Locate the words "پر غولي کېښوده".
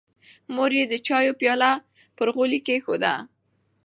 2.17-3.13